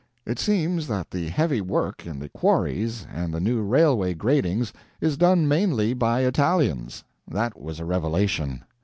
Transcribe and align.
It 0.25 0.39
seems 0.39 0.87
that 0.87 1.11
the 1.11 1.29
heavy 1.29 1.61
work 1.61 2.07
in 2.07 2.17
the 2.17 2.27
quarries 2.29 3.05
and 3.13 3.31
the 3.31 3.39
new 3.39 3.61
railway 3.61 4.15
gradings 4.15 4.73
is 4.99 5.15
done 5.15 5.47
mainly 5.47 5.93
by 5.93 6.21
Italians. 6.21 7.03
That 7.27 7.61
was 7.61 7.79
a 7.79 7.85
revelation. 7.85 8.63